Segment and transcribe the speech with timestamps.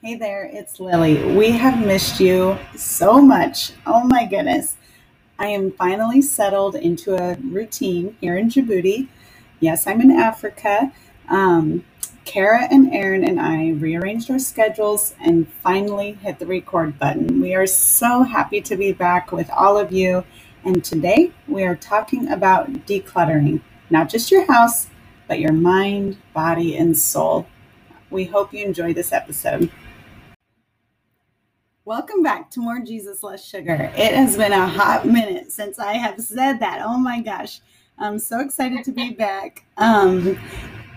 [0.00, 1.34] Hey there, it's Lily.
[1.34, 3.72] We have missed you so much.
[3.84, 4.76] Oh my goodness.
[5.40, 9.08] I am finally settled into a routine here in Djibouti.
[9.58, 10.92] Yes, I'm in Africa.
[11.28, 11.84] Um,
[12.24, 17.40] Kara and Aaron and I rearranged our schedules and finally hit the record button.
[17.40, 20.22] We are so happy to be back with all of you.
[20.64, 24.86] And today we are talking about decluttering, not just your house,
[25.26, 27.48] but your mind, body, and soul.
[28.10, 29.72] We hope you enjoy this episode.
[31.88, 33.90] Welcome back to More Jesus Less Sugar.
[33.96, 36.82] It has been a hot minute since I have said that.
[36.84, 37.62] Oh my gosh.
[37.98, 39.64] I'm so excited to be back.
[39.78, 40.38] Um,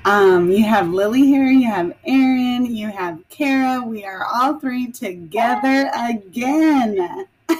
[0.04, 3.82] um, you have Lily here, you have Aaron, you have Kara.
[3.82, 7.26] We are all three together again.
[7.48, 7.55] so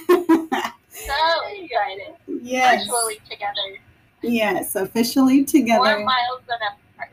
[1.48, 2.16] excited.
[2.28, 2.86] Yes.
[2.86, 3.80] Virtually together.
[4.24, 5.86] Yes, officially together.
[5.86, 7.12] More miles than apart.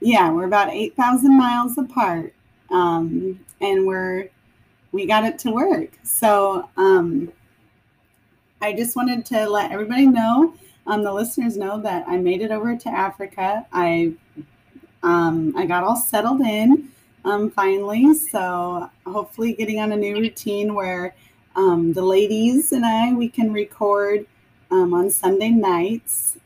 [0.00, 2.34] Yeah, we're about 8,000 miles apart.
[2.68, 4.28] Um, and we're
[4.96, 5.90] we got it to work.
[6.02, 7.30] So um,
[8.62, 10.54] I just wanted to let everybody know,
[10.86, 13.66] um, the listeners know that I made it over to Africa.
[13.72, 14.14] I
[15.02, 16.88] um, I got all settled in
[17.26, 18.14] um, finally.
[18.14, 21.14] So hopefully, getting on a new routine where
[21.56, 24.26] um, the ladies and I we can record
[24.70, 26.38] um, on Sunday nights.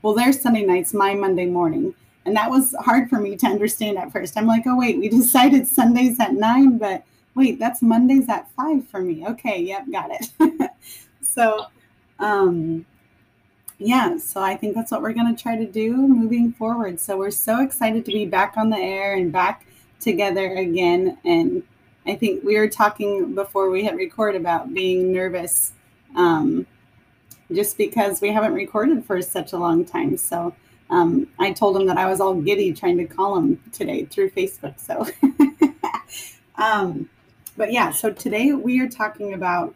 [0.00, 1.92] Well, their Sunday nights, my Monday morning.
[2.24, 4.36] And that was hard for me to understand at first.
[4.36, 7.02] I'm like, oh, wait, we decided Sundays at nine, but
[7.38, 9.24] wait, that's Mondays at five for me.
[9.24, 10.70] Okay, yep, got it.
[11.22, 11.66] so,
[12.18, 12.84] um,
[13.78, 16.98] yeah, so I think that's what we're going to try to do moving forward.
[16.98, 19.64] So we're so excited to be back on the air and back
[20.00, 21.16] together again.
[21.24, 21.62] And
[22.06, 25.74] I think we were talking before we hit record about being nervous
[26.16, 26.66] um,
[27.52, 30.16] just because we haven't recorded for such a long time.
[30.16, 30.56] So
[30.90, 34.30] um, I told him that I was all giddy trying to call him today through
[34.30, 34.80] Facebook.
[34.80, 35.06] So,
[36.56, 37.08] um,
[37.58, 39.74] but yeah, so today we are talking about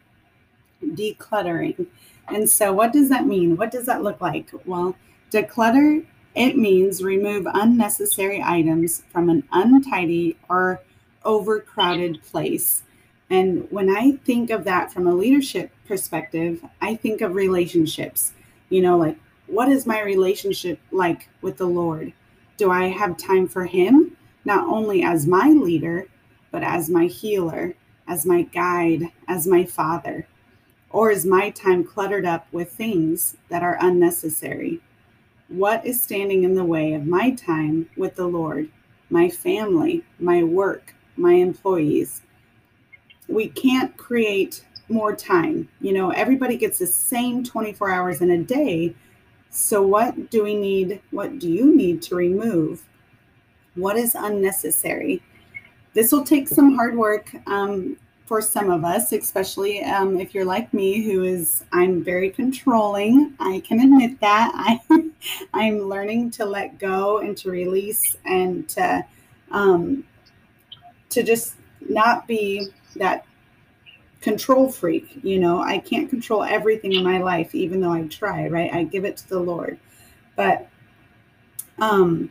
[0.83, 1.89] decluttering.
[2.29, 3.57] And so, what does that mean?
[3.57, 4.51] What does that look like?
[4.65, 4.97] Well,
[5.33, 6.07] declutter,
[6.37, 10.81] it means remove unnecessary items from an untidy or
[11.25, 12.85] overcrowded place.
[13.29, 18.33] And when I think of that from a leadership perspective, I think of relationships.
[18.69, 22.13] You know, like what is my relationship like with the Lord?
[22.59, 26.07] Do I have time for Him, not only as my leader,
[26.52, 27.74] but as my healer,
[28.07, 30.29] as my guide, as my father?
[30.90, 34.80] Or is my time cluttered up with things that are unnecessary?
[35.48, 38.68] What is standing in the way of my time with the Lord,
[39.11, 42.23] my family, my work, my employees?
[43.29, 45.68] We can't create more time.
[45.80, 48.95] You know, everybody gets the same 24 hours in a day.
[49.48, 51.01] So, what do we need?
[51.11, 52.83] What do you need to remove?
[53.74, 55.23] What is unnecessary?
[55.95, 60.45] This will take some hard work um, for some of us, especially um, if you're
[60.45, 63.35] like me, who is I'm very controlling.
[63.39, 65.11] I can admit that I
[65.53, 69.05] I'm learning to let go and to release and to
[69.51, 70.05] um,
[71.11, 73.27] to just not be that
[74.23, 75.23] control freak.
[75.23, 78.48] You know, I can't control everything in my life, even though I try.
[78.48, 78.73] Right?
[78.73, 79.79] I give it to the Lord,
[80.36, 80.69] but
[81.79, 82.30] um,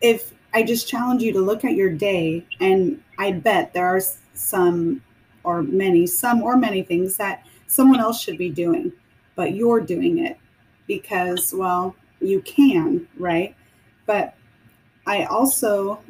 [0.00, 4.00] if I just challenge you to look at your day, and I bet there are
[4.34, 5.02] some
[5.42, 8.92] or many, some or many things that someone else should be doing,
[9.34, 10.38] but you're doing it
[10.86, 13.56] because, well, you can, right?
[14.06, 14.34] But
[15.06, 16.00] I also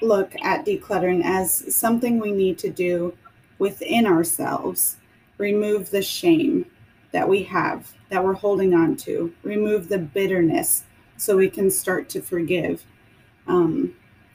[0.00, 3.16] look at decluttering as something we need to do
[3.58, 4.96] within ourselves.
[5.38, 6.66] Remove the shame
[7.10, 10.84] that we have, that we're holding on to, remove the bitterness
[11.16, 12.84] so we can start to forgive.
[13.46, 13.94] Um,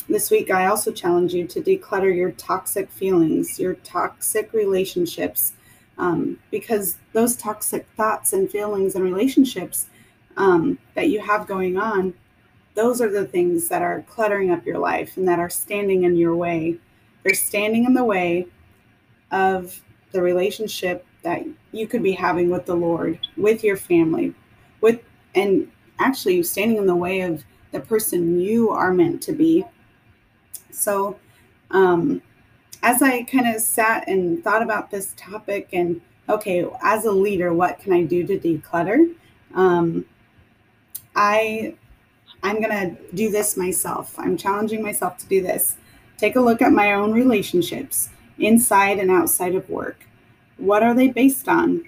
[0.09, 5.53] this week, I also challenge you to declutter your toxic feelings, your toxic relationships,
[5.97, 9.87] um, because those toxic thoughts and feelings and relationships
[10.37, 12.13] um, that you have going on,
[12.75, 16.15] those are the things that are cluttering up your life and that are standing in
[16.15, 16.77] your way.
[17.23, 18.47] They're standing in the way
[19.31, 19.81] of
[20.11, 24.33] the relationship that you could be having with the Lord, with your family,
[24.79, 25.01] with,
[25.35, 27.43] and actually standing in the way of
[27.77, 29.65] the person you are meant to be
[30.71, 31.17] so,
[31.71, 32.21] um,
[32.83, 37.53] as I kind of sat and thought about this topic, and okay, as a leader,
[37.53, 39.13] what can I do to declutter?
[39.55, 40.05] Um,
[41.15, 41.75] I
[42.43, 44.13] I'm gonna do this myself.
[44.19, 45.77] I'm challenging myself to do this.
[46.17, 50.05] Take a look at my own relationships, inside and outside of work.
[50.57, 51.85] What are they based on?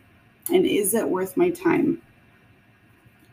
[0.52, 2.02] And is it worth my time?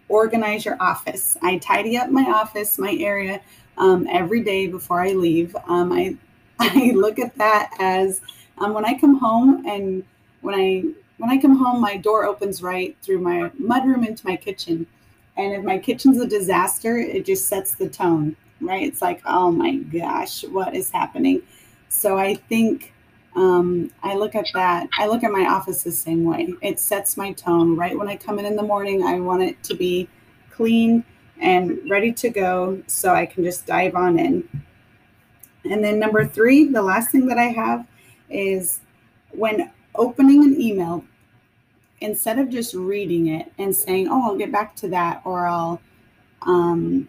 [0.08, 1.36] Organize your office.
[1.42, 3.40] I tidy up my office, my area,
[3.78, 5.56] um, every day before I leave.
[5.68, 6.16] Um, I
[6.58, 8.20] I look at that as
[8.58, 10.04] um, when I come home and
[10.40, 10.84] when I
[11.18, 14.86] when I come home, my door opens right through my mudroom into my kitchen.
[15.36, 18.86] And if my kitchen's a disaster, it just sets the tone, right?
[18.86, 21.42] It's like, oh my gosh, what is happening?
[21.88, 22.92] So I think
[23.36, 24.88] um, I look at that.
[24.98, 26.54] I look at my office the same way.
[26.62, 27.76] It sets my tone.
[27.76, 30.08] Right when I come in in the morning, I want it to be
[30.50, 31.04] clean
[31.38, 34.48] and ready to go so I can just dive on in.
[35.70, 37.86] And then number three, the last thing that I have
[38.30, 38.80] is
[39.32, 41.04] when opening an email,
[42.00, 45.80] instead of just reading it and saying, "Oh, I'll get back to that," or "I'll,"
[46.42, 47.08] um,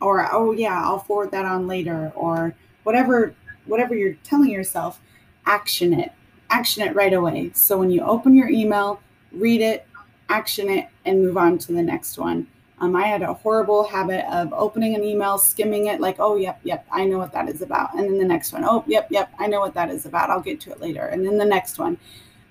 [0.00, 2.54] or "Oh yeah, I'll forward that on later," or
[2.84, 3.34] whatever,
[3.66, 5.00] whatever you're telling yourself,
[5.46, 6.12] action it,
[6.50, 7.50] action it right away.
[7.54, 9.00] So when you open your email,
[9.32, 9.86] read it,
[10.28, 12.46] action it, and move on to the next one.
[12.78, 16.60] Um, I had a horrible habit of opening an email, skimming it, like, oh, yep,
[16.62, 17.94] yep, I know what that is about.
[17.94, 20.28] And then the next one, oh, yep, yep, I know what that is about.
[20.28, 21.06] I'll get to it later.
[21.06, 21.96] And then the next one.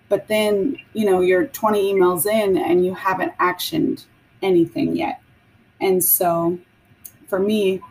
[0.09, 4.05] But then, you know, you're 20 emails in and you haven't actioned
[4.41, 5.21] anything yet.
[5.81, 6.57] And so
[7.27, 7.81] for me,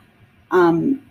[0.51, 1.03] um,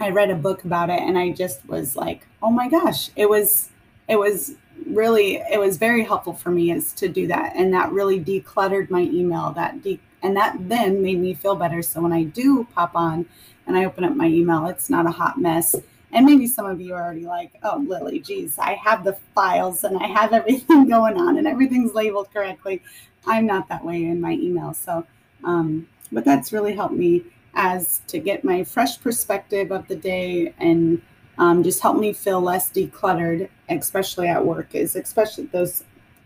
[0.00, 3.28] I read a book about it and I just was like, oh my gosh, it
[3.28, 3.68] was,
[4.08, 4.54] it was
[4.86, 8.90] really it was very helpful for me is to do that and that really decluttered
[8.90, 11.82] my email that de- and that then made me feel better.
[11.82, 13.26] So when i do pop on
[13.66, 15.74] and i open up my email it's not a hot mess.
[16.10, 19.84] And maybe some of you are already like oh lily geez i have the files
[19.84, 22.82] and i have everything going on and everything's labeled correctly.
[23.26, 24.74] I'm not that way in my email.
[24.74, 25.06] So
[25.44, 27.24] um, but that's really helped me
[27.58, 31.02] as to get my fresh perspective of the day and
[31.38, 34.74] um, just help me feel less decluttered, especially at work.
[34.74, 35.84] Is especially those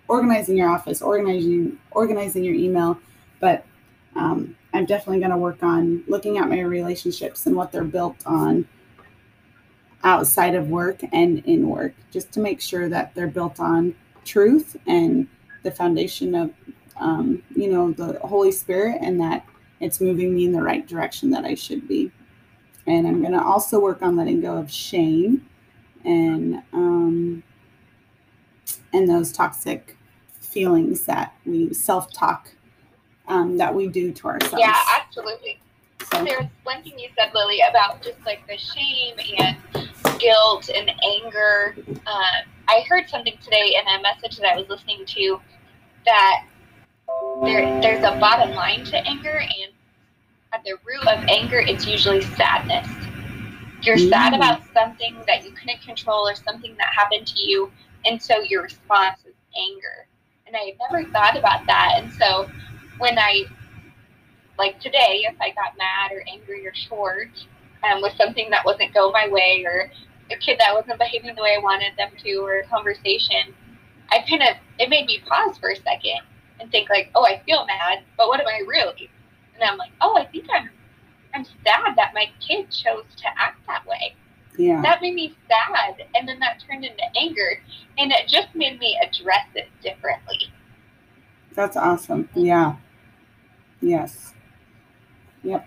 [0.08, 2.98] organizing your office, organizing organizing your email.
[3.40, 3.64] But
[4.14, 8.16] um, I'm definitely going to work on looking at my relationships and what they're built
[8.26, 8.68] on
[10.04, 13.94] outside of work and in work, just to make sure that they're built on
[14.24, 15.26] truth and
[15.62, 16.52] the foundation of
[16.96, 19.46] um, you know the Holy Spirit, and that
[19.82, 22.10] it's moving me in the right direction that I should be.
[22.86, 25.46] And I'm going to also work on letting go of shame
[26.04, 27.42] and um,
[28.92, 29.96] and those toxic
[30.40, 32.50] feelings that we self-talk
[33.28, 34.56] um, that we do to ourselves.
[34.58, 35.58] Yeah, absolutely.
[36.12, 36.24] So.
[36.24, 39.56] There's one thing you said, Lily, about just like the shame and
[40.18, 40.92] guilt and
[41.22, 41.76] anger.
[42.06, 45.40] Uh, I heard something today in a message that I was listening to
[46.04, 46.44] that
[47.44, 49.72] there, there's a bottom line to anger and
[50.52, 52.86] at the root of anger, it's usually sadness.
[53.82, 54.08] You're mm.
[54.10, 57.72] sad about something that you couldn't control or something that happened to you,
[58.04, 60.06] and so your response is anger.
[60.46, 61.94] And I had never thought about that.
[61.96, 62.50] And so
[62.98, 63.44] when I,
[64.58, 67.30] like today, if I got mad or angry or short
[67.82, 69.90] um, with something that wasn't going my way or
[70.30, 73.54] a kid that wasn't behaving the way I wanted them to or a conversation,
[74.10, 76.20] I kind of, it made me pause for a second
[76.62, 79.10] and think like, oh, I feel mad, but what am I really?
[79.62, 80.70] and I'm like, oh, I think I'm
[81.34, 84.14] I'm sad that my kid chose to act that way.
[84.58, 84.82] Yeah.
[84.82, 87.62] That made me sad, and then that turned into anger,
[87.96, 90.52] and it just made me address it differently.
[91.54, 92.28] That's awesome.
[92.34, 92.76] Yeah.
[93.80, 94.34] Yes.
[95.42, 95.66] Yep.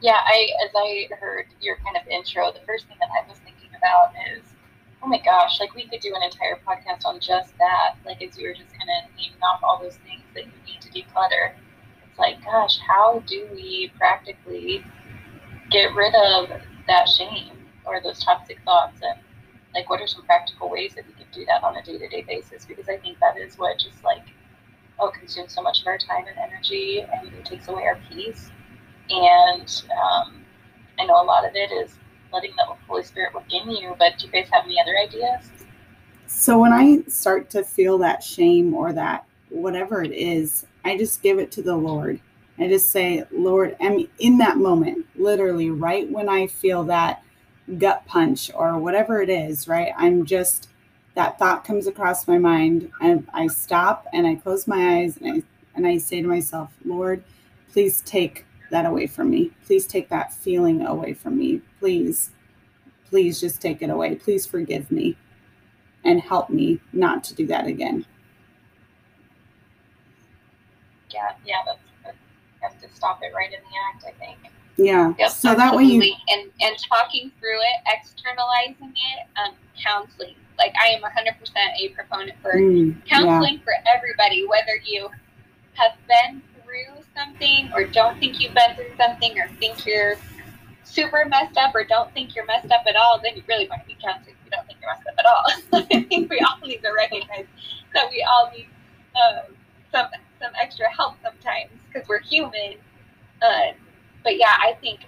[0.00, 3.38] Yeah, I as I heard your kind of intro, the first thing that I was
[3.38, 4.42] thinking about is,
[5.06, 7.94] oh my gosh, like we could do an entire podcast on just that.
[8.04, 10.80] Like as you were just kind of naming off all those things that you need
[10.80, 11.54] to declutter.
[12.10, 14.84] It's like, gosh, how do we practically
[15.70, 17.52] get rid of that shame
[17.84, 19.00] or those toxic thoughts?
[19.00, 19.20] And
[19.76, 22.08] like, what are some practical ways that we can do that on a day to
[22.08, 22.64] day basis?
[22.64, 24.26] Because I think that is what just like,
[24.98, 28.50] oh, consumes so much of our time and energy and it takes away our peace.
[29.08, 30.44] And um,
[30.98, 31.96] I know a lot of it is
[32.36, 35.50] letting the Holy Spirit work in you, but do you guys have any other ideas?
[36.26, 41.22] So when I start to feel that shame or that whatever it is, I just
[41.22, 42.20] give it to the Lord.
[42.58, 47.22] I just say, Lord, I mean, in that moment, literally, right when I feel that
[47.78, 49.92] gut punch or whatever it is, right?
[49.96, 50.68] I'm just,
[51.14, 55.32] that thought comes across my mind and I stop and I close my eyes and
[55.32, 55.42] I,
[55.74, 57.22] and I say to myself, Lord,
[57.72, 59.52] please take that away from me.
[59.64, 61.60] Please take that feeling away from me.
[61.78, 62.30] Please,
[63.08, 64.14] please just take it away.
[64.16, 65.16] Please forgive me
[66.04, 68.06] and help me not to do that again
[71.16, 74.04] yeah, yeah, that's, that's you have to stop it right in the act.
[74.06, 74.38] I think.
[74.76, 75.14] Yeah.
[75.18, 75.56] Yep, so absolutely.
[75.56, 80.34] that way you and and talking through it, externalizing it, um, counseling.
[80.58, 81.36] Like I am 100%
[81.80, 83.64] a proponent for mm, counseling yeah.
[83.64, 85.08] for everybody, whether you
[85.74, 86.42] have been
[86.76, 90.16] through something or don't think you've been through something or think you're
[90.84, 93.82] super messed up or don't think you're messed up at all, then you really want
[93.82, 95.86] to be counseling if you don't think you're messed up at all.
[95.90, 97.46] I think we all need to recognize
[97.94, 98.68] that we all need
[99.16, 99.54] um,
[99.92, 100.06] some
[100.40, 102.74] some extra help sometimes because we're human.
[103.40, 103.72] Uh,
[104.22, 105.00] but yeah, I think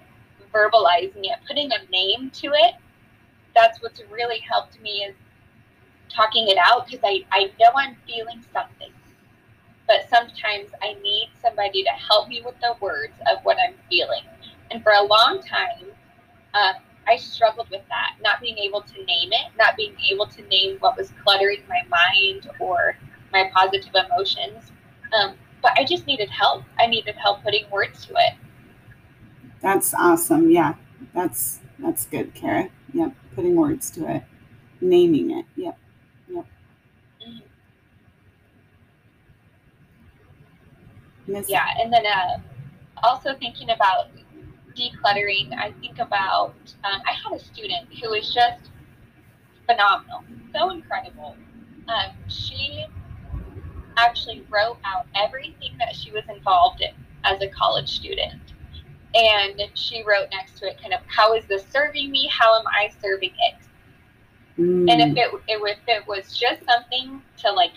[0.53, 2.75] verbalizing it, putting a name to it,
[3.55, 5.15] that's what's really helped me is
[6.09, 8.91] talking it out because I, I know I'm feeling something.
[9.89, 14.23] But sometimes I need somebody to help me with the words of what I'm feeling.
[14.71, 15.87] And for a long time,
[16.55, 16.75] uh,
[17.09, 20.77] I struggled with that, not being able to name it, not being able to name
[20.81, 22.97] what was cluttering my mind or
[23.33, 24.73] my positive emotions.
[25.19, 26.65] Um, but I just needed help.
[26.79, 28.35] I needed help putting words to it.
[29.61, 30.51] That's awesome.
[30.51, 30.75] Yeah,
[31.15, 32.69] that's that's good, Kara.
[32.93, 34.25] Yep, putting words to it,
[34.81, 35.47] naming it.
[35.57, 35.79] Yep, yep.
[41.29, 42.39] Yeah, and then uh,
[43.03, 44.09] also thinking about
[44.75, 46.55] decluttering, I think about
[46.85, 48.71] um, I had a student who was just
[49.67, 51.37] phenomenal, so incredible.
[51.89, 52.87] Um, she
[53.97, 56.93] actually wrote out everything that she was involved in
[57.25, 58.41] as a college student.
[59.15, 62.29] And she wrote next to it kind of, how is this serving me?
[62.31, 64.61] How am I serving it?
[64.61, 64.91] Mm.
[64.91, 67.73] And if it, if it was just something to like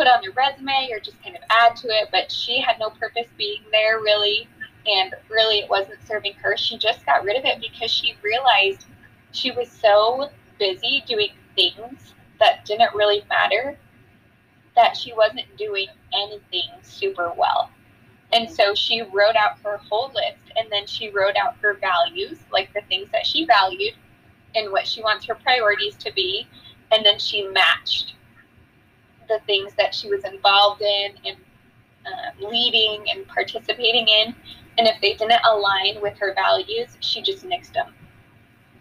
[0.00, 2.88] put on your resume or just kind of add to it, but she had no
[2.88, 4.48] purpose being there really,
[4.86, 8.86] and really it wasn't serving her, she just got rid of it because she realized
[9.32, 13.76] she was so busy doing things that didn't really matter
[14.74, 17.70] that she wasn't doing anything super well.
[18.32, 22.38] And so she wrote out her whole list and then she wrote out her values,
[22.50, 23.92] like the things that she valued
[24.54, 26.46] and what she wants her priorities to be.
[26.90, 28.14] And then she matched
[29.30, 31.36] the things that she was involved in and
[32.04, 34.34] uh, leading and participating in.
[34.76, 37.94] And if they didn't align with her values, she just nixed them.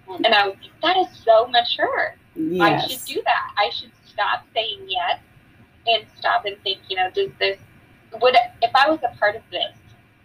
[0.08, 2.15] And I was like, that is so mature.
[2.36, 2.84] Yes.
[2.84, 3.53] I should do that.
[3.58, 5.20] I should stop saying yes
[5.88, 7.58] and stop and think, you know, does this,
[8.22, 9.75] would, if I was a part of this,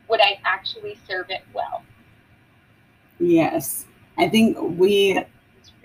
[0.09, 1.83] would I actually serve it well?
[3.19, 3.87] Yes.
[4.17, 5.23] I think we,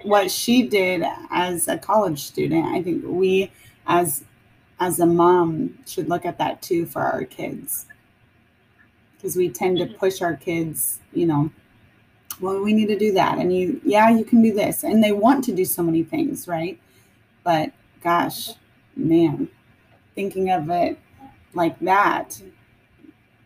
[0.03, 3.51] what she did as a college student, I think we
[3.87, 4.23] as,
[4.79, 7.85] as a mom should look at that too for our kids.
[9.15, 9.95] Because we tend to mm-hmm.
[9.95, 11.51] push our kids, you know,
[12.39, 13.37] well, we need to do that.
[13.37, 14.83] And you, yeah, you can do this.
[14.83, 16.79] And they want to do so many things, right?
[17.43, 17.71] But
[18.01, 18.51] gosh,
[18.95, 19.49] man,
[20.15, 20.97] thinking of it
[21.53, 22.41] like that,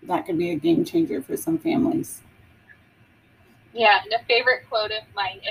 [0.04, 2.22] that could be a game changer for some families.
[3.74, 5.42] Yeah, and a favorite quote of mine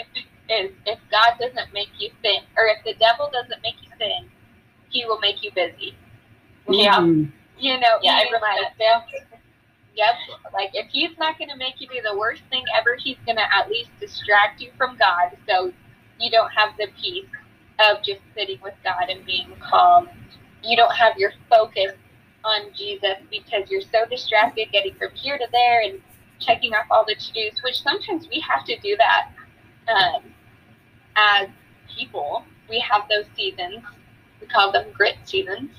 [0.48, 4.30] is if God doesn't make you thin, or if the devil doesn't make you thin,
[4.92, 5.96] he will make you busy.
[6.68, 6.98] Yeah.
[6.98, 7.30] Mm-hmm.
[7.58, 8.46] You know, yeah, I remember
[8.78, 9.04] that.
[9.94, 10.14] Yep.
[10.52, 13.36] Like if he's not going to make you do the worst thing ever, he's going
[13.36, 15.72] to at least distract you from God so
[16.18, 17.26] you don't have the peace
[17.78, 20.08] of just sitting with God and being calm
[20.64, 21.92] you don't have your focus
[22.44, 26.00] on Jesus because you're so distracted getting from here to there and
[26.40, 29.30] checking off all the to dos, which sometimes we have to do that
[29.88, 30.22] um,
[31.16, 31.48] as
[31.94, 32.44] people.
[32.68, 33.82] We have those seasons,
[34.42, 35.70] we call them grit seasons,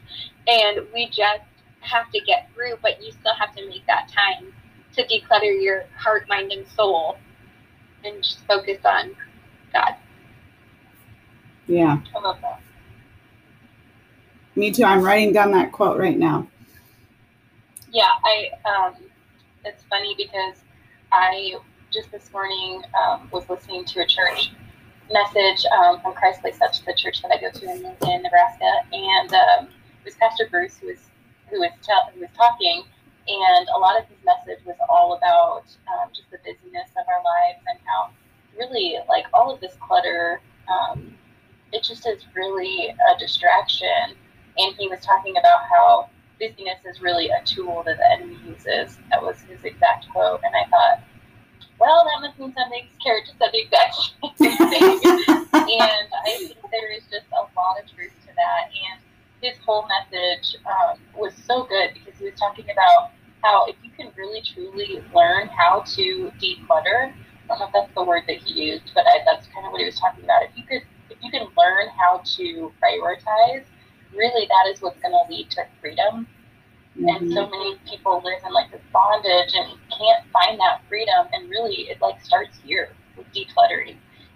[0.48, 1.43] and we just
[1.82, 4.51] have to get through, but you still have to make that time
[4.96, 7.17] to declutter your heart, mind, and soul
[8.03, 9.15] and just focus on
[9.72, 9.96] God.
[11.67, 12.00] Yeah.
[12.15, 12.62] I love that.
[14.55, 14.84] Me too.
[14.84, 16.48] I'm writing down that quote right now.
[17.91, 18.50] Yeah, I.
[18.67, 18.96] Um,
[19.65, 20.58] it's funny because
[21.12, 21.55] I
[21.91, 24.51] just this morning um, was listening to a church
[25.12, 28.72] message um, from Christ Place Church, the church that I go to in, in Nebraska,
[28.91, 31.00] and um, it was Pastor Bruce who was
[31.50, 31.72] who was
[32.13, 32.83] who was talking,
[33.27, 37.24] and a lot of his message was all about um, just the busyness of our
[37.24, 38.10] lives and how
[38.57, 41.13] really like all of this clutter, um,
[41.72, 44.15] it just is really a distraction.
[44.57, 48.98] And he was talking about how busyness is really a tool that the enemy uses.
[49.10, 51.03] That was his exact quote, and I thought,
[51.83, 52.87] well, that must mean something.
[53.03, 53.95] Kara said the exact
[54.39, 58.71] same thing, and I think there is just a lot of truth to that.
[58.71, 59.01] And
[59.41, 63.11] his whole message um, was so good because he was talking about
[63.43, 67.93] how if you can really truly learn how to declutter, I don't know if that's
[67.93, 70.43] the word that he used, but I, that's kind of what he was talking about.
[70.43, 73.65] If you could, if you can learn how to prioritize
[74.15, 76.27] really that is what's going to lead to freedom.
[76.97, 77.09] Mm-hmm.
[77.09, 81.27] And so many people live in like this bondage and can't find that freedom.
[81.31, 83.95] And really, it like starts here with decluttering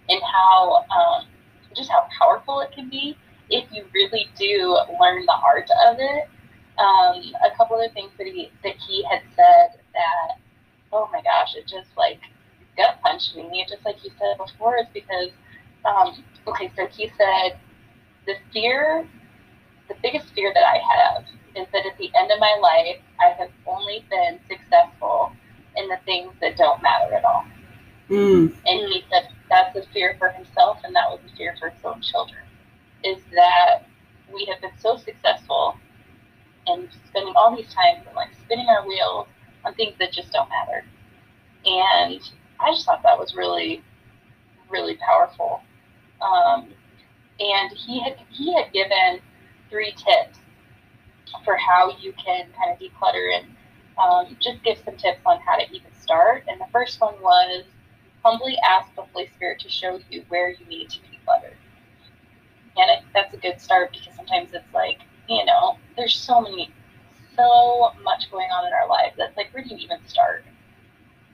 [0.10, 1.28] and how um,
[1.76, 3.18] just how powerful it can be
[3.50, 6.30] if you really do learn the art of it.
[6.78, 10.38] Um, a couple of things that he that he had said that
[10.92, 12.20] oh my gosh, it just like
[12.76, 15.30] gut punched me, just like you said before, is because,
[15.86, 17.58] um, okay, so he said,
[18.26, 19.08] the fear,
[19.88, 23.34] the biggest fear that I have is that at the end of my life, I
[23.40, 25.32] have only been successful
[25.78, 27.46] in the things that don't matter at all.
[28.10, 28.54] Mm.
[28.66, 31.84] And he said that's a fear for himself, and that was a fear for his
[31.84, 32.42] own children.
[33.04, 33.86] Is that
[34.34, 35.76] we have been so successful
[36.68, 39.28] and spending all these times and like spinning our wheels
[39.66, 40.84] on things that just don't matter.
[41.66, 42.22] And
[42.60, 43.84] I just thought that was really,
[44.70, 45.62] really powerful.
[46.22, 46.68] Um,
[47.40, 49.20] and he had he had given
[49.70, 50.40] three tips
[51.44, 53.48] for how you can kind of declutter and
[53.98, 56.44] um, just give some tips on how to even start.
[56.48, 57.66] And the first one was
[58.24, 61.54] humbly ask the Holy Spirit to show you where you need to declutter.
[62.77, 66.72] And it, that's a good start because sometimes it's like, you know, there's so many,
[67.36, 69.16] so much going on in our lives.
[69.18, 70.46] that's like, where do you even start?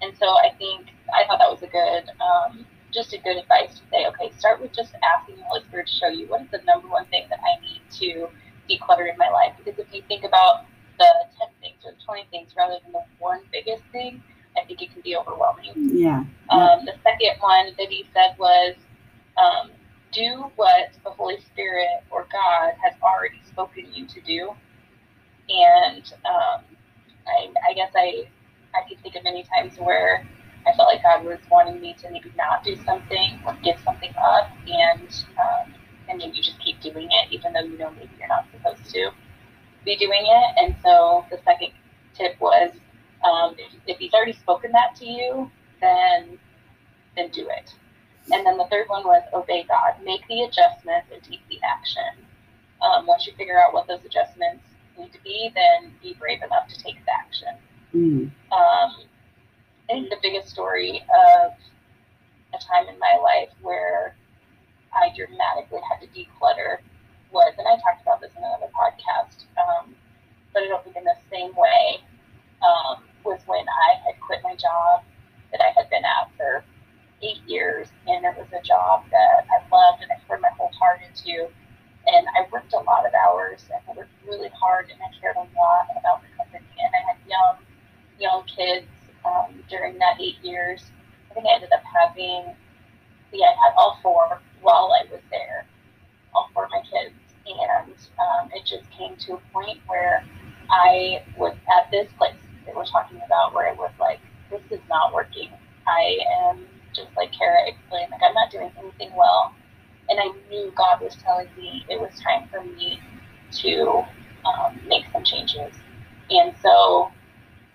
[0.01, 3.79] And so I think I thought that was a good, um, just a good advice
[3.79, 6.47] to say, okay, start with just asking the Holy Spirit to show you what is
[6.51, 8.27] the number one thing that I need to
[8.69, 9.53] declutter in my life.
[9.57, 10.65] Because if you think about
[10.97, 14.21] the 10 things or 20 things rather than the one biggest thing,
[14.57, 15.71] I think it can be overwhelming.
[15.75, 16.23] Yeah.
[16.49, 18.75] Um, the second one that he said was
[19.37, 19.71] um,
[20.11, 24.51] do what the Holy Spirit or God has already spoken you to do.
[25.49, 26.63] And um,
[27.27, 28.27] I, I guess I,
[28.75, 30.25] I can think of many times where
[30.65, 34.13] I felt like God was wanting me to maybe not do something or give something
[34.17, 35.73] up, and um,
[36.07, 38.89] and then you just keep doing it, even though you know maybe you're not supposed
[38.93, 39.11] to
[39.85, 40.55] be doing it.
[40.57, 41.69] And so the second
[42.15, 42.71] tip was
[43.23, 46.37] um, if, if he's already spoken that to you, then
[47.15, 47.73] then do it.
[48.31, 49.95] And then the third one was obey God.
[50.03, 52.25] Make the adjustments and take the action.
[52.81, 54.63] Um, once you figure out what those adjustments
[54.97, 57.55] need to be, then be brave enough to take the action.
[57.93, 58.31] Mm.
[58.51, 59.05] Um,
[59.89, 61.51] I think the biggest story of
[62.53, 64.15] a time in my life where
[64.93, 66.77] I dramatically had to declutter
[67.31, 69.95] was, and I talked about this in another podcast, um,
[70.53, 71.99] but I don't think in the same way,
[72.61, 75.03] um, was when I had quit my job
[75.51, 76.63] that I had been at for
[77.21, 80.71] eight years, and it was a job that I loved and I poured my whole
[80.79, 81.47] heart into.
[82.05, 85.37] And I worked a lot of hours and I worked really hard, and I cared
[85.37, 86.67] a lot about the company.
[86.79, 87.55] And I had young,
[88.19, 88.87] young kids
[89.23, 90.83] um, during that eight years.
[91.31, 91.59] I think I
[92.23, 92.55] having,
[93.31, 95.65] yeah, I had all four while I was there,
[96.33, 97.15] all four of my kids.
[97.45, 100.23] And um, it just came to a point where
[100.69, 104.79] I was at this place that we're talking about where it was like, this is
[104.89, 105.49] not working.
[105.87, 109.53] I am just like Kara explained, like I'm not doing anything well.
[110.09, 112.99] And I knew God was telling me it was time for me
[113.61, 114.03] to
[114.45, 115.73] um, make some changes.
[116.29, 117.11] And so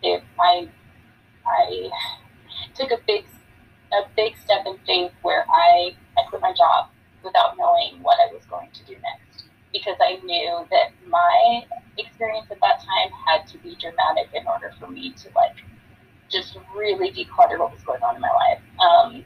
[0.02, 0.68] if I
[1.46, 1.90] I
[2.74, 3.24] took a big
[3.92, 6.88] a big step in faith where I, I quit my job
[7.24, 11.64] without knowing what I was going to do next because I knew that my
[11.96, 15.56] experience at that time had to be dramatic in order for me to like
[16.30, 18.60] just really declutter what was going on in my life.
[18.80, 19.24] Um,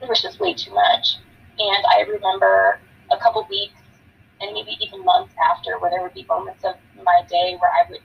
[0.00, 1.16] it was just way too much.
[1.58, 3.80] And I remember a couple weeks
[4.40, 6.74] and maybe even months after where there would be moments of
[7.04, 8.00] my day where I would,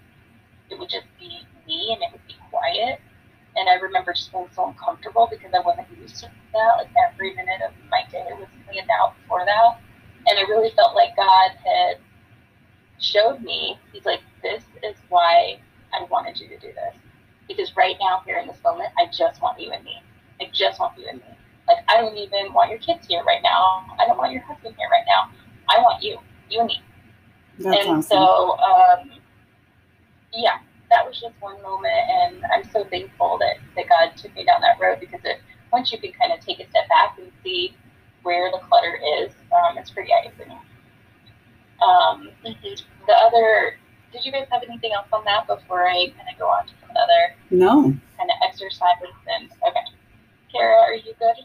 [0.69, 2.99] it would just be me and it would be quiet.
[3.55, 6.77] And I remember just feeling so uncomfortable because I wasn't used to that.
[6.77, 9.79] Like every minute of my day was planned out for that.
[10.27, 11.97] And I really felt like God had
[12.99, 15.59] showed me, he's like, this is why
[15.93, 16.95] I wanted you to do this.
[17.47, 20.01] Because right now, here in this moment, I just want you and me.
[20.41, 21.25] I just want you and me.
[21.67, 23.85] Like, I don't even want your kids here right now.
[23.99, 25.31] I don't want your husband here right now.
[25.69, 26.17] I want you,
[26.49, 26.81] you and me.
[27.59, 28.01] That's and awesome.
[28.03, 29.11] so, um,
[30.33, 30.57] yeah,
[30.95, 31.91] that was just one moment.
[31.91, 35.41] And I'm so thankful that, that God took me down that road because it,
[35.73, 37.75] once you can kind of take a step back and see
[38.23, 40.57] where the clutter is, um, it's pretty eye opening.
[41.83, 43.77] Um, the other,
[44.13, 46.73] did you guys have anything else on that before I kind of go on to
[46.79, 49.13] some other no kind of exercises?
[49.27, 49.85] And okay,
[50.51, 51.35] Kara, are you good?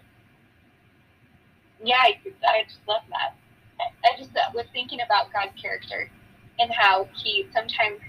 [1.83, 3.35] Yeah, I, I just love that.
[3.81, 6.09] I, I just uh, was thinking about God's character
[6.61, 8.01] and how He sometimes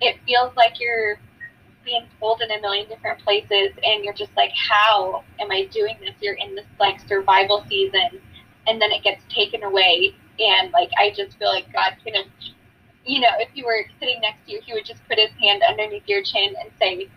[0.00, 1.18] it feels like you're
[1.84, 5.96] being pulled in a million different places and you're just like how am i doing
[6.00, 8.20] this you're in this like survival season
[8.66, 12.26] and then it gets taken away and like I just feel like God could have,
[13.04, 15.62] you know, if you were sitting next to you, He would just put His hand
[15.68, 17.08] underneath your chin and say,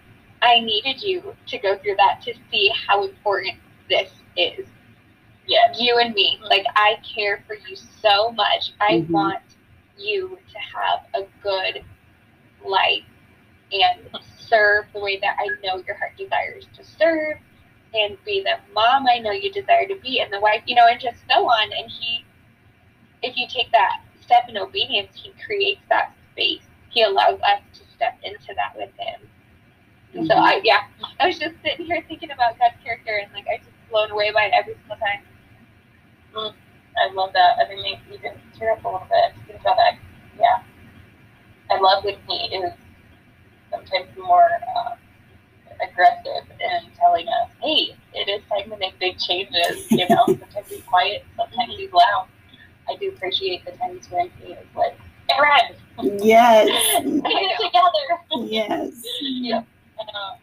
[0.41, 4.67] "I needed you to go through that to see how important this is."
[5.47, 6.39] Yeah, you and me.
[6.43, 8.73] Like I care for you so much.
[8.79, 9.13] I mm-hmm.
[9.13, 9.41] want
[9.97, 11.83] you to have a good
[12.65, 13.03] life
[13.71, 14.01] and
[14.37, 17.37] serve the way that I know your heart desires to serve.
[17.93, 20.87] and be the mom I know you desire to be and the wife, you know,
[20.89, 21.71] and just so on.
[21.73, 22.23] And he,
[23.21, 26.63] if you take that step in obedience, he creates that space.
[26.89, 29.27] He allows us to step into that with him.
[30.15, 30.25] Mm-hmm.
[30.25, 30.87] So I, yeah,
[31.19, 34.31] I was just sitting here thinking about God's character and like I just blown away
[34.31, 35.21] by it every single time.
[36.35, 36.53] Mm,
[36.97, 37.57] I love that.
[37.59, 39.99] I mean, you can tear up a little bit think about that.
[40.39, 40.63] Yeah,
[41.71, 42.73] I love when he is
[43.71, 44.49] sometimes more.
[44.75, 44.95] Uh,
[45.81, 49.89] aggressive in telling us, hey, it is time to make big changes.
[49.91, 52.27] You know, sometimes he's quiet, sometimes he's loud.
[52.89, 54.97] I do appreciate the times when he is like,
[55.31, 56.19] Aaron.
[56.23, 56.67] Yes.
[57.03, 58.47] Get it together.
[58.47, 59.03] Yes.
[59.21, 59.57] yeah.
[59.99, 60.37] Um,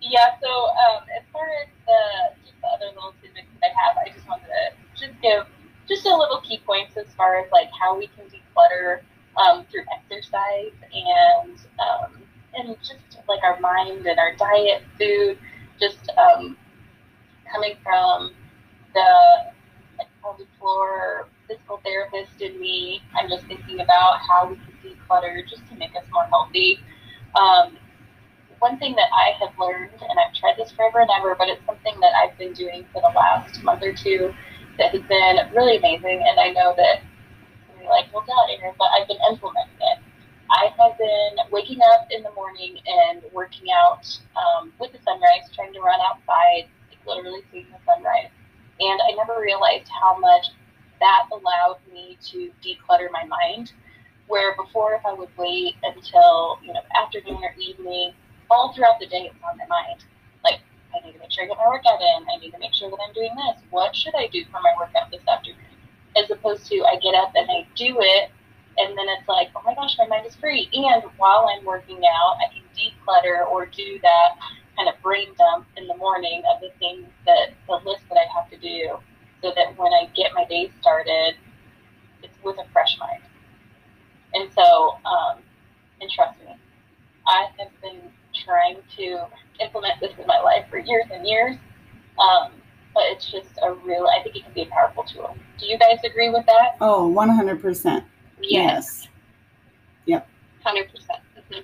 [0.00, 0.38] yeah.
[0.40, 4.14] So um, as far as the just the other little tidbits that I have, I
[4.14, 5.44] just wanted to just give
[5.88, 9.00] just a little key points as far as like how we can declutter
[9.36, 12.22] um, through exercise and um,
[12.54, 15.38] and just like our mind and our diet, food,
[15.78, 16.56] just um,
[17.50, 18.32] coming from
[18.94, 19.50] the
[20.22, 23.02] pelvic floor physical therapist in me.
[23.14, 26.78] I'm just thinking about how we can declutter just to make us more healthy.
[27.34, 27.76] Um,
[28.58, 31.64] one thing that I have learned, and I've tried this forever and ever, but it's
[31.66, 34.32] something that I've been doing for the last month or two
[34.78, 36.22] that has been really amazing.
[36.28, 37.00] And I know that
[37.80, 39.98] you're like, well, God, Aaron, but I've been implementing it.
[40.50, 41.36] I have been
[41.70, 44.06] waking up in the morning and working out
[44.36, 48.30] um, with the sunrise, trying to run outside, like literally seeing the sunrise.
[48.80, 50.46] And I never realized how much
[51.00, 53.72] that allowed me to declutter my mind.
[54.26, 58.12] Where before, if I would wait until you know afternoon or evening,
[58.48, 60.04] all throughout the day, it's on my mind.
[60.44, 60.60] Like
[60.94, 62.26] I need to make sure I get my workout in.
[62.32, 63.62] I need to make sure that I'm doing this.
[63.70, 65.66] What should I do for my workout this afternoon?
[66.16, 68.30] As opposed to I get up and I do it
[68.80, 70.68] and then it's like, oh my gosh, my mind is free.
[70.72, 74.36] And while I'm working out, I can declutter or do that
[74.76, 78.26] kind of brain dump in the morning of the things that the list that I
[78.40, 78.98] have to do,
[79.42, 81.34] so that when I get my day started,
[82.22, 83.22] it's with a fresh mind.
[84.34, 85.38] And so, um,
[86.00, 86.56] and trust me,
[87.26, 88.00] I have been
[88.44, 89.26] trying to
[89.60, 91.56] implement this in my life for years and years.
[92.18, 92.52] Um,
[92.94, 95.36] but it's just a real, I think it can be a powerful tool.
[95.58, 96.76] Do you guys agree with that?
[96.80, 98.04] Oh, 100%.
[98.42, 99.08] Yes.
[100.06, 100.26] Yep.
[100.64, 101.20] Hundred percent.
[101.36, 101.60] Mm-hmm.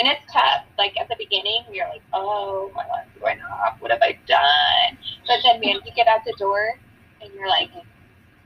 [0.00, 0.64] And it's tough.
[0.78, 3.80] Like at the beginning, you're like, "Oh, my life's going off.
[3.80, 6.78] What have I done?" But then, man, you get out the door,
[7.20, 7.70] and you're like,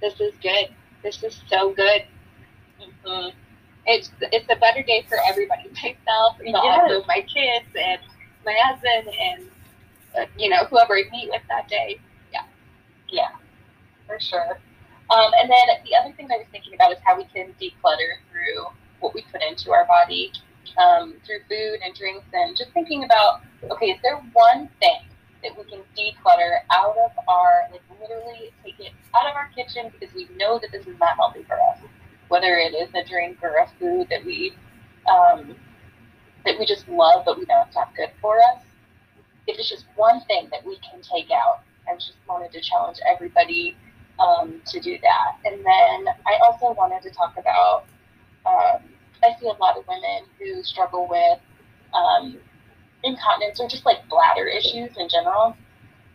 [0.00, 0.68] "This is good.
[1.02, 2.04] This is so good."
[2.80, 3.36] Mm-hmm.
[3.86, 5.68] It's it's a better day for everybody.
[5.72, 6.80] Myself, but yes.
[6.80, 8.00] also my kids and
[8.44, 9.50] my husband, and
[10.18, 11.98] uh, you know whoever I meet with that day.
[12.32, 12.44] Yeah.
[13.08, 13.28] Yeah.
[14.06, 14.58] For sure.
[15.10, 18.20] Um, and then the other thing I was thinking about is how we can declutter
[18.30, 18.66] through
[19.00, 20.32] what we put into our body
[20.76, 23.40] um, through food and drinks, and just thinking about
[23.70, 25.00] okay, is there one thing
[25.42, 29.90] that we can declutter out of our, like literally take it out of our kitchen
[29.92, 31.78] because we know that this is not healthy for us,
[32.28, 34.52] whether it is a drink or a food that we
[35.08, 35.54] um,
[36.44, 38.62] that we just love but we know it's not good for us.
[39.46, 42.98] If it's just one thing that we can take out, I just wanted to challenge
[43.08, 43.76] everybody
[44.18, 45.36] um, to do that.
[45.44, 47.84] And then I also wanted to talk about
[48.46, 48.82] um,
[49.22, 51.38] I see a lot of women who struggle with
[51.94, 52.38] um,
[53.04, 55.56] incontinence or just like bladder issues in general.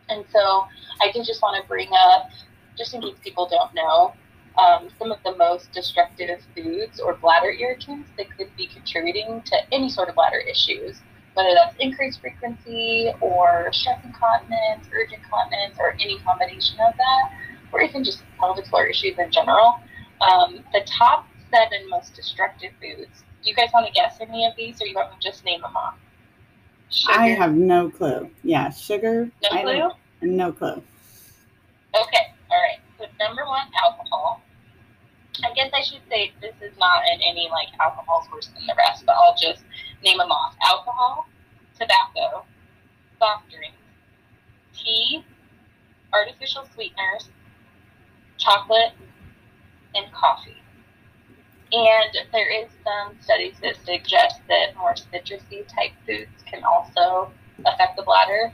[0.10, 0.66] And so
[1.02, 2.30] I did just want to bring up,
[2.78, 4.14] just in case people don't know,
[4.58, 9.56] um, some of the most destructive foods or bladder irritants that could be contributing to
[9.72, 11.02] any sort of bladder issues,
[11.34, 17.32] whether that's increased frequency or stress incontinence, urgent incontinence, or any combination of that
[17.74, 19.80] or even just pelvic floor issues in general.
[20.22, 23.24] Um, the top seven most destructive foods.
[23.44, 25.44] Do you guys want to guess any of these, or you want me to just
[25.44, 25.96] name them off?
[26.90, 27.20] Sugar.
[27.20, 28.30] I have no clue.
[28.44, 29.30] Yeah, sugar.
[29.42, 29.90] No I clue.
[30.22, 30.82] No clue.
[31.96, 32.34] Okay.
[32.50, 32.80] All right.
[32.98, 34.42] So number one, alcohol.
[35.44, 38.76] I guess I should say this is not in any like alcohol's worse than the
[38.78, 39.64] rest, but I'll just
[40.04, 40.56] name them off.
[40.64, 41.26] Alcohol,
[41.78, 42.46] tobacco,
[43.18, 43.78] soft drinks,
[44.78, 45.26] tea,
[46.14, 47.30] artificial sweeteners,
[48.38, 48.94] chocolate,
[49.96, 50.58] and coffee.
[51.72, 57.32] And there is some studies that suggest that more citrusy type foods can also
[57.66, 58.54] affect the bladder.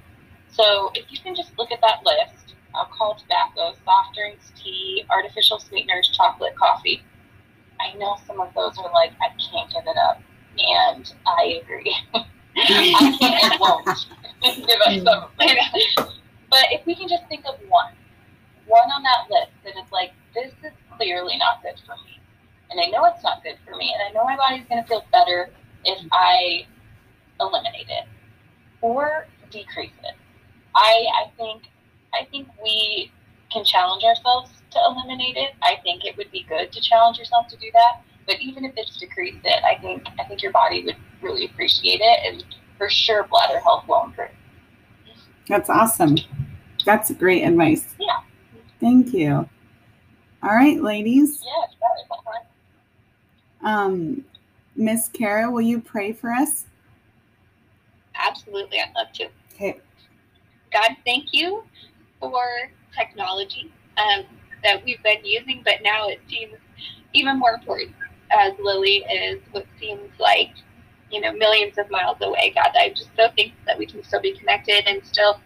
[0.51, 5.59] So if you can just look at that list, alcohol, tobacco, soft drinks, tea, artificial
[5.59, 7.03] sweeteners, chocolate, coffee.
[7.79, 10.21] I know some of those are like, I can't give it up.
[10.57, 11.95] And I agree.
[12.55, 13.85] I can't and won't
[14.67, 16.07] give up some of them.
[16.49, 17.93] But if we can just think of one,
[18.69, 22.19] one on that list that is like, this is clearly not good for me.
[22.71, 23.93] And I know it's not good for me.
[23.93, 25.49] And I know my body's going to feel better
[25.83, 26.65] if I
[27.41, 28.05] eliminate it
[28.81, 30.15] or decrease it.
[30.75, 31.63] I I think
[32.13, 33.11] I think we
[33.51, 35.53] can challenge ourselves to eliminate it.
[35.63, 38.01] I think it would be good to challenge yourself to do that.
[38.27, 42.01] But even if it's decreased it, I think I think your body would really appreciate
[42.01, 42.45] it, and
[42.77, 44.29] for sure, bladder health will improve.
[45.47, 46.15] That's awesome.
[46.85, 47.95] That's great advice.
[47.99, 48.19] Yeah.
[48.79, 49.49] Thank you.
[50.41, 51.43] All right, ladies.
[51.45, 51.65] Yeah.
[53.61, 54.23] Um,
[54.75, 56.65] Miss Kara, will you pray for us?
[58.15, 59.27] Absolutely, I'd love to.
[59.53, 59.79] Okay.
[60.71, 61.63] God, thank you
[62.19, 62.45] for
[62.97, 64.23] technology um,
[64.63, 66.55] that we've been using, but now it seems
[67.13, 67.91] even more important
[68.31, 70.51] as Lily is what seems like,
[71.11, 72.53] you know, millions of miles away.
[72.55, 75.39] God, I'm just so thankful that we can still be connected and still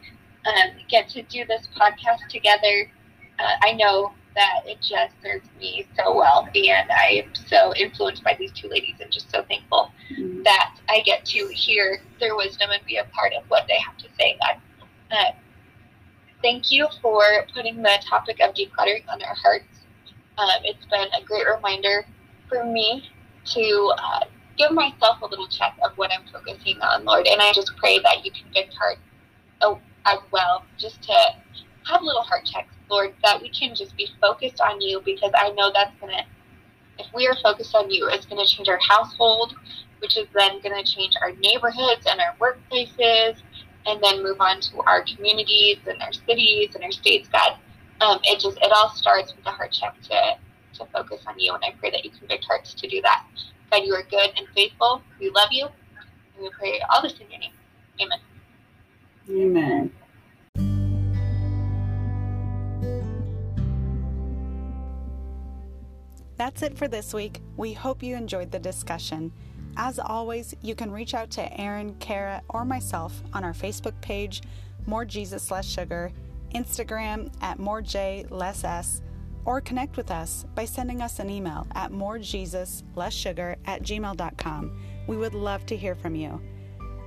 [0.45, 2.91] um, get to do this podcast together.
[3.39, 8.23] Uh, I know that it just serves me so well, and I am so influenced
[8.23, 10.43] by these two ladies, and just so thankful mm-hmm.
[10.43, 13.97] that I get to hear their wisdom and be a part of what they have
[13.97, 14.37] to say.
[14.39, 14.61] God,
[15.11, 15.31] uh,
[16.41, 19.65] thank you for putting the topic of decluttering on our hearts.
[20.37, 22.05] Um, it's been a great reminder
[22.49, 23.09] for me
[23.53, 24.19] to uh,
[24.57, 27.27] give myself a little check of what I'm focusing on, Lord.
[27.27, 29.01] And I just pray that you convict hearts
[29.61, 31.13] oh, as well, just to
[31.85, 35.51] have little heart checks, Lord, that we can just be focused on you because I
[35.51, 36.23] know that's going to,
[36.99, 39.55] if we are focused on you, it's going to change our household,
[39.99, 43.37] which is then going to change our neighborhoods and our workplaces,
[43.85, 47.57] and then move on to our communities and our cities and our states, God.
[48.01, 50.37] Um, it just, it all starts with a heart check to
[50.73, 51.53] to focus on you.
[51.53, 53.25] And I pray that you convict hearts to do that.
[53.71, 55.01] God, you are good and faithful.
[55.19, 55.65] We love you.
[55.65, 57.53] And we pray all this in your name.
[58.01, 58.19] Amen.
[59.29, 59.91] Amen.
[66.37, 67.41] That's it for this week.
[67.57, 69.31] We hope you enjoyed the discussion.
[69.77, 74.41] As always, you can reach out to Aaron, Kara, or myself on our Facebook page,
[74.85, 76.11] More Jesus Less Sugar,
[76.53, 79.01] Instagram at More J Less S,
[79.45, 84.79] or connect with us by sending us an email at morejesuslesssugar at gmail.com.
[85.07, 86.41] We would love to hear from you.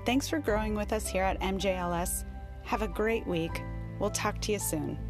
[0.04, 2.24] Thanks for growing with us here at MJLS.
[2.64, 3.62] Have a great week.
[3.98, 5.05] We'll talk to you soon.